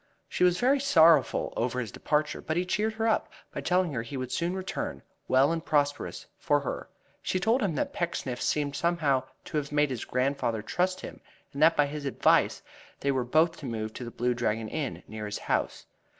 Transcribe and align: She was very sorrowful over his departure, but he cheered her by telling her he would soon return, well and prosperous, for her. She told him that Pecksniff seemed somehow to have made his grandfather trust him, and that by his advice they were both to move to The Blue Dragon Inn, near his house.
She 0.27 0.43
was 0.43 0.59
very 0.59 0.79
sorrowful 0.79 1.53
over 1.55 1.79
his 1.79 1.91
departure, 1.91 2.41
but 2.41 2.57
he 2.57 2.65
cheered 2.65 2.93
her 2.93 3.21
by 3.53 3.61
telling 3.61 3.93
her 3.93 4.01
he 4.01 4.17
would 4.17 4.31
soon 4.31 4.55
return, 4.55 5.03
well 5.27 5.51
and 5.51 5.63
prosperous, 5.63 6.25
for 6.39 6.61
her. 6.61 6.89
She 7.21 7.39
told 7.39 7.61
him 7.61 7.75
that 7.75 7.93
Pecksniff 7.93 8.41
seemed 8.41 8.75
somehow 8.75 9.21
to 9.45 9.57
have 9.57 9.71
made 9.71 9.91
his 9.91 10.03
grandfather 10.05 10.63
trust 10.63 11.01
him, 11.01 11.19
and 11.53 11.61
that 11.61 11.77
by 11.77 11.85
his 11.85 12.05
advice 12.07 12.63
they 13.01 13.11
were 13.11 13.23
both 13.23 13.57
to 13.57 13.67
move 13.67 13.93
to 13.93 14.03
The 14.03 14.09
Blue 14.09 14.33
Dragon 14.33 14.69
Inn, 14.69 15.03
near 15.07 15.27
his 15.27 15.37
house. 15.37 15.85